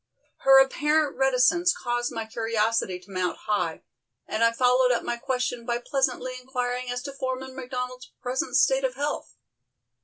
Her 0.39 0.59
apparent 0.59 1.15
reticence 1.15 1.75
caused 1.77 2.11
my 2.11 2.25
curiosity 2.25 2.99
to 3.01 3.11
mount 3.11 3.37
high, 3.45 3.83
and 4.25 4.43
I 4.43 4.51
followed 4.51 4.91
up 4.91 5.03
my 5.03 5.15
question 5.15 5.63
by 5.63 5.77
pleasantly 5.77 6.39
inquiring 6.41 6.89
as 6.89 7.03
to 7.03 7.13
Foreman 7.13 7.55
McDonald's 7.55 8.11
present 8.19 8.55
state 8.55 8.83
of 8.83 8.95
health. 8.95 9.35